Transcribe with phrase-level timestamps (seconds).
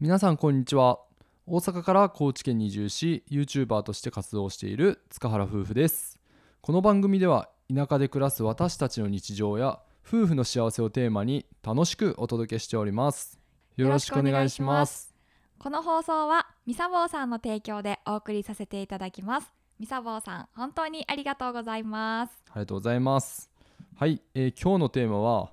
[0.00, 1.00] 皆さんこんにちは。
[1.44, 6.20] 大阪から高知県に移住し YouTuber として活動している塚原夫婦です。
[6.60, 13.40] この番組では田舎で暮らす私たちの日常や夫婦の幸せをテーマに楽しくお届けしております。
[13.74, 15.12] よろしくお願いします。
[15.58, 19.52] この放送はみさぼうさんの提供でお送りさせていただきます。
[19.80, 22.32] みさぼうさん本当にありがとうございます。
[22.50, 23.50] ありがとうございます。
[23.96, 25.50] はい、えー今日のテーマは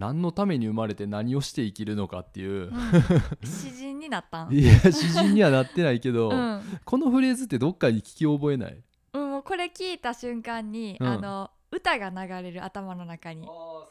[0.00, 2.72] 何のために生まれて何をして生きるのかっていう、
[3.44, 4.52] 詩人になったん。
[4.52, 8.82] いや詩人にはなってないけど、うん、このフレーズってどっかに聞き覚えない？
[9.12, 11.06] うん、もうこれ聞いた瞬間に、うん。
[11.06, 13.46] あの歌が流れる頭の中に。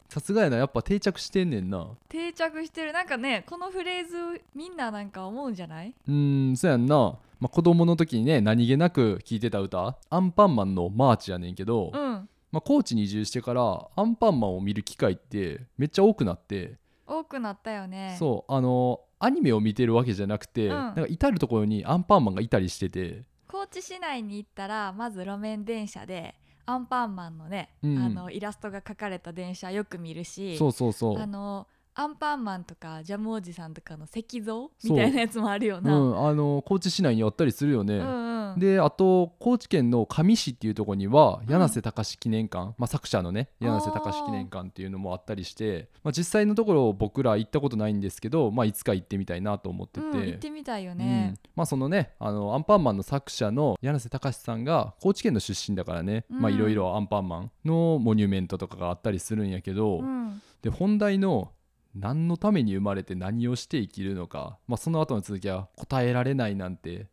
[0.08, 0.56] さすがやな。
[0.58, 1.86] やっぱ定着してんねんな。
[2.08, 2.92] 定着してる。
[2.92, 5.94] なんかねこのフレーズみんななんか思うんじゃない？
[6.08, 6.96] うーんそうやんな、
[7.38, 18.16] まあ、子供の時にね何気なく聴いてた歌アンパンマンのマーチやねんけど、うんまあ、高知に移住してからアンパンマンを見る機会ってめっちゃ多くなって、多くなったよね。
[18.18, 20.70] そうあのアニメを見てるわけじゃなくて、うん。
[20.70, 23.24] なんか至る所にアンパンマンがいたりしてて。
[23.46, 27.98] 高知市内に行ったらまず路面電車でアンパンマンのね、うん。
[27.98, 31.18] あのイラストが描かれた電車よく見るしそうそうそう。
[31.18, 35.94] あのアンパンマンとかジャムおじさんとかの石像みたいなやつもあるよな。
[35.94, 41.52] うん、あの高知市内にあったりするよね、うんうんであと高知県の香美市っていうところにはうん。
[41.52, 51.38] 柳瀬隆記念館、まあ、作者のね柳瀬隆記念館っていうのもあったりして、まあ、実際のところ僕ら行ったことないんですけど、まあ、いつか行ってみたいなと思ってて、うん、行ってみたいようねん。
[51.54, 60.42] まあそのねあのアンパンマンの作者の柳瀬隆さんが高知県の出身だからね、いろいろアンパンマンのモニュメントとかがあったりするんやけど、うん。
[60.62, 61.52] で本題の
[61.94, 67.08] 何のために生まれて何をして生きるのか、まあ、その後の続きは答えられないなんて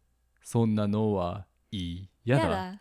[0.47, 2.79] そんなのはいいやだ。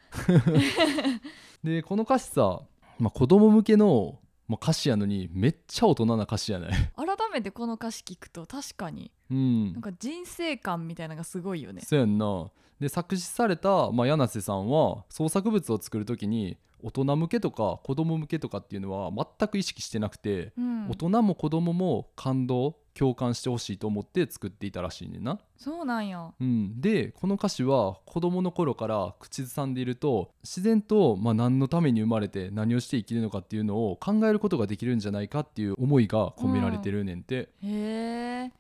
[1.65, 2.63] でこの歌詞さ、
[3.01, 6.71] まあ、子供向けの、まあ、歌詞やのにめっちゃ大人な歌詞やない？
[6.95, 9.11] 改めてこの歌詞聞くと確かに。
[9.33, 9.73] うん。
[9.73, 11.81] なんか人生観みたいなのがすごいよね。
[11.81, 12.53] そうやんな。
[12.79, 20.89] で作詞された、まあ、柳瀬さんは創作物を作る時に大人向けとか子供向けとかっていうのは全く意識してなくて、うん。
[20.89, 25.39] 大、人も子供も感動共感してほしいと思って作っていたらしいねんな。
[25.59, 26.33] そうなんや。
[26.41, 37.51] うん、でこの歌詞は子供の頃から口ずさんでいると自然と、まあ、何のために生まれて何をして生きるのかっていうのを考えることができるんじゃないかっていう思いが込められてるねんて。
[37.63, 38.53] へえ。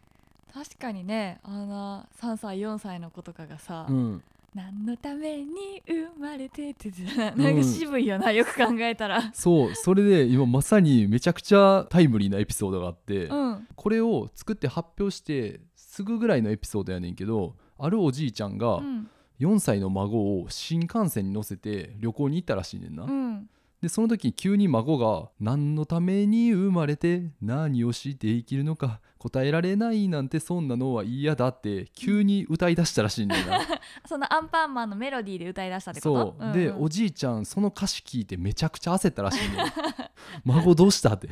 [0.52, 4.22] 確かにねあの3歳4歳の子とかがさ、うん
[4.56, 6.70] 何のために生まれて？
[6.70, 9.30] ってななんか渋いよな、よく考えたら。
[9.34, 13.68] そうそれで今まさにめちゃくちゃタイムリーなエピソードがあって、うん。
[13.76, 19.10] これを作って発表してすぐぐらいのエピソードやねんけどあるおじいちゃんがうん。
[19.38, 23.02] 4歳の孫を新幹線に乗せて旅行に行ったらしいねんな。
[23.04, 23.50] うん
[23.82, 33.60] でその時急に孫が「何のために生まれて何をして生きるのか答えられないなんてそんなのは嫌だ」って急に歌い出したらしいんだよな。
[34.08, 36.36] そのアンパンマンのメロディーで歌い出したってこと？
[36.40, 36.82] そう、でんん。
[36.82, 39.58] おじいちゃんその歌詞聞いてめちゃくちゃ焦ったらしいね
[40.44, 41.28] 孫どうしたって。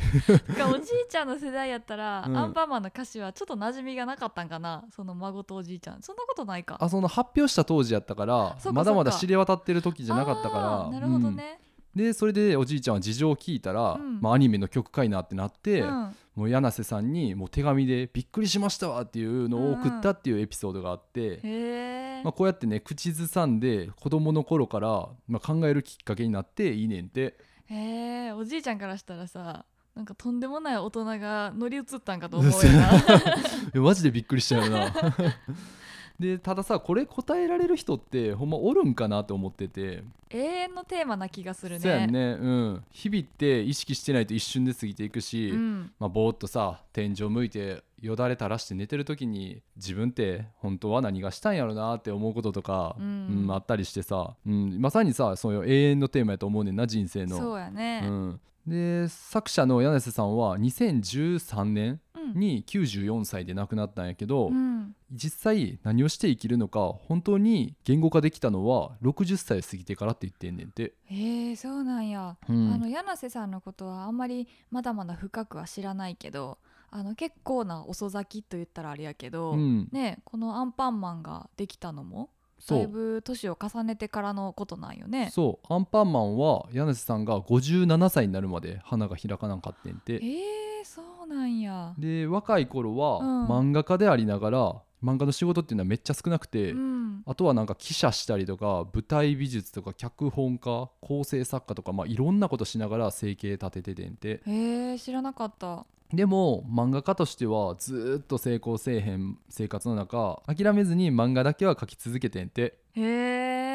[0.58, 2.36] がおじいちゃんの世代やったら、うん。
[2.36, 4.84] アンパンマンの歌詞はちょっと馴染みがなかったんかな？
[4.90, 6.02] その孫とおじいちゃん。
[6.02, 6.76] そんなことないか。
[6.78, 10.58] あその発表した当時やったからまだまだ知れ渡ってる時じゃなかったか
[10.90, 10.90] ら。
[10.90, 11.63] なるほどね、うん
[11.94, 14.20] でそれでおじいちゃんは事情を聞いたら、うん。
[14.20, 16.16] まあ、アニメの曲かいなってなって、うん。
[16.34, 27.38] もう柳瀬さんにもう手紙で「びっくりしましたわ」っていうのを送ったっていうエピソードがあって、へえ、まあ、こうやってね口ずさんで子供の頃から、まあ、考えるきっかけになっていいねんて。
[27.66, 32.98] へえおじいちゃんからしたらさなんかとんでもない大人が乗り移ったんかと思うよな。
[32.98, 34.92] いやマジでびっくりしたよな
[36.18, 40.04] でたださこれ答えられる人ってほんまおるんかなって思ってて。
[40.30, 41.80] 永遠のテーマな気がするね。
[41.80, 42.36] そうやんね。
[42.40, 42.84] うん。
[42.90, 45.92] 日々って意識してないと一瞬で過ぎていくし、うん。
[45.98, 53.44] まあ、ぼーっとさ天井向いてよだれ垂らして寝てる時に自分って本当は何がしたんやろなって思うこととか、うん。
[53.44, 57.36] うんあったりしてさ、うん、まさにさそういう永遠のテーマやと思うねんな人生の。
[57.36, 58.02] そうやね。
[58.04, 62.00] うん、で作者の柳瀬さんは2013年うん
[62.34, 64.94] に94歳で亡くなったんやけど、うん。
[65.12, 70.94] 実際何をして生きるのか本当に言語化できたのは60歳過ぎてからって言ってんねんて。
[71.04, 72.72] へえそうなんや、うん。
[72.72, 76.58] あの柳瀬さんのことはあんまりまだまだ深くは知らないけど
[76.90, 79.88] あの結構な遅咲きと言ったらあれやけど、うん。
[79.92, 82.30] ねこのアンパンマンができたのも
[82.68, 85.30] だいぶ年を重ねてからのことなんよね。
[85.32, 91.94] そうアンパンマンは柳瀬さんが57歳になるまで花が開かなかったんてえー、そうなんや。
[91.98, 97.22] で若い頃はうん漫画家でありながら漫画の仕事っていうのはめっちゃ少なくて、うん。
[97.26, 104.42] あとはなんか記者したりとか舞台美術とか脚本家構成作家とか、まあ、いろんなことしながら生計立てててんて。
[104.46, 105.86] へえ知らなかった。
[106.12, 112.78] でも漫画家としてはずーっと成功せえへん生活の中諦めずに漫画だけは描き続けてんて。
[112.94, 113.02] へ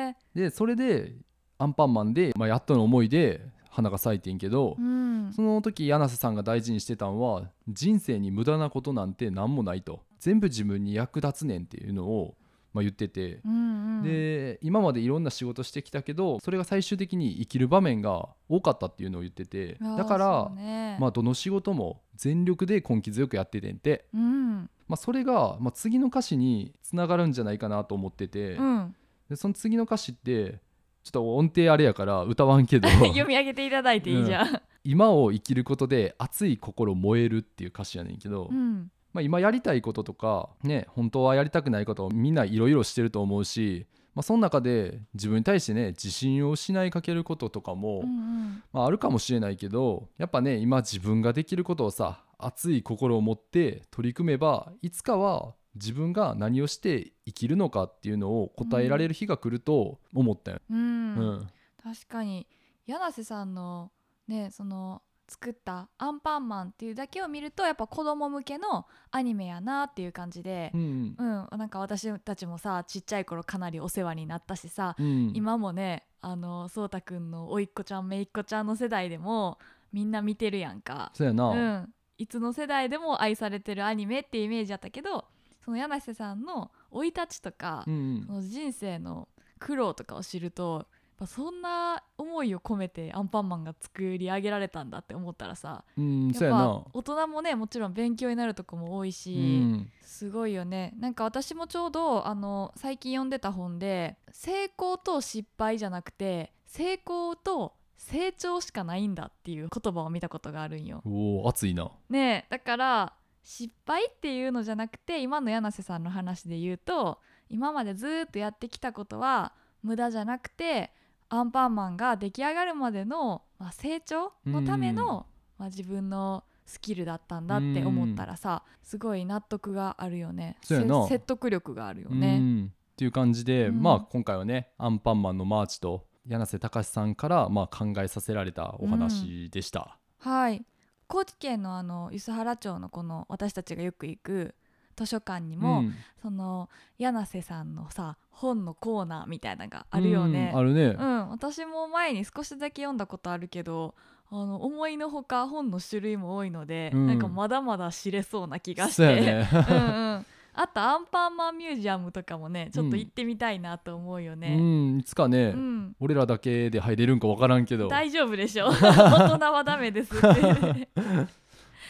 [0.10, 1.14] えでそれで
[1.58, 5.32] アンパンマンで、まあ、やっとの思いで花が咲いてんけど、うん。
[5.34, 12.36] その時柳瀬さんが大事にしてたんは人生に無駄なことなんて何もないと全部自分に役立つねんっていうのを、
[12.74, 14.04] まあ、言ってて、うんうん。
[14.04, 19.78] で今までいろんな仕事してきたけどそれが最終的に生きる場面が多かったっていうのを言ってて。
[19.98, 20.98] だから、ね。
[21.00, 24.70] まあ、どの仕事も全力で根気強くやっててんて、うん。
[24.88, 28.96] まあ、それが、まあ、次の歌詞につながるんじゃないかなと思ってて、うん。
[29.30, 30.60] でその次の歌詞って
[31.04, 32.90] ちょっと音程あれやから歌わんけど。
[32.90, 34.62] 読み上げていただいていいじゃん。
[34.84, 48.64] 今を生きることで熱い心燃えるっていう歌詞やねんけど、うんまあ、今やりたいこととかね本当はやりたくないことをみんないろいろしてると思うし、まあ、その中で自分に対してね自信を失いかけることとかも、うんうん。
[48.72, 60.60] まあ、あるかもしれないけどやっぱね今自分ができることをさ熱い心を持って取り組めばいつかは自分が何をして生きるのかっていうのを答えられる日が来ると思ったよ。
[60.70, 61.16] うん。
[61.16, 61.48] うん。
[61.84, 62.48] 確かに。
[62.86, 63.92] 柳瀬さんの
[64.28, 71.58] ねその作った「アンパンマン」っていうだけを見るとやっぱ子供向けのアニメやなっていう感じでう、んうん。
[71.58, 79.60] なんか私たちもさちっちゃい頃かなりお世話になったしさ、うん、今もねあのそうたくんの甥っ子ちゃん姪っ子ちゃんの世代でも
[79.94, 81.12] みんな見てるやんか。
[81.14, 85.26] そうやな、うん、いつの世代でも愛されてるアニメっていうイメージだったけど
[85.64, 88.24] その柳瀬さんの生い立ちとか、うん。
[88.26, 89.28] その人生の
[89.60, 90.88] 苦労とかを知ると
[91.20, 99.92] ぱそんな思いを込めてアンパンマンが作り上げられたんだって思ったらさうん、やっぱ大人もねもちろん勉強になるとこも多いし、うん。
[100.02, 100.94] すごいよね。
[100.98, 111.02] なんか私もちょうどあの最近読んでた本で成功と失敗じゃなくて成功と成長しかないんだっていう言葉を見たことがあるんよ。
[111.06, 111.92] おお熱いな。
[112.10, 113.14] ねえだから
[113.44, 117.20] 失敗っていうのじゃなくて今の柳瀬さんの話で言うと
[117.50, 120.92] 今までずーっとやってきたことは無駄じゃなくて
[121.30, 125.28] アンパンマンが出来上がるまでの、まあ、成長のための、
[125.58, 130.58] まあ、自分のスキルだったんだって思ったらさすごい納得があるよね。
[130.62, 132.40] 説得力があるようね。
[132.40, 133.82] んっていう感じで、うん。
[133.82, 139.98] まあ今回はねアンパンマンのマーチと柳瀬隆さんからまあ考えさせられたお話でした。
[140.20, 140.66] はい。
[141.08, 144.56] 高知県のあの梼原町のこの私たちがよく行く
[145.00, 150.60] 図書館にも、うんその柳瀬さんのさ本のコーナーみたいなのがあるよねうん。
[150.60, 150.98] あるね。
[151.00, 153.96] うん、私も前に少しだけ読んだことあるけど
[154.30, 159.50] あの思いのほか本の種類も多いので、うんなんかまだまだ知れそうな気がしそうやて、ね。
[159.70, 164.58] うんうん、 あとアンパンマンミュージアムとかもねちょっと行ってみたいなと思うようね。
[164.58, 167.88] んいつかね、うん俺らだけで入れるんかわからんけど。
[167.88, 170.90] 大丈夫でしょ 大人はダメですって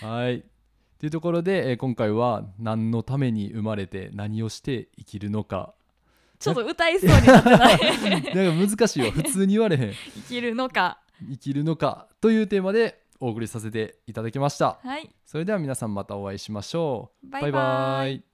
[0.06, 0.44] はい。
[1.00, 5.74] というところで、えー今回は何のために生まれて何をして生きるのか。
[6.40, 8.36] ちょっと歌いそうになってない？
[8.36, 9.12] なんか難しいわ。
[9.12, 9.94] 普通に言われへん。
[9.94, 11.00] 生きるのか。
[11.30, 12.08] 生きるのか。
[12.22, 14.78] というテーマでお送りさせていただきました。
[14.84, 15.10] はい。
[15.26, 17.30] それでは皆さんまたお会いしましょう。
[17.30, 18.16] バイバイ。
[18.16, 18.29] イ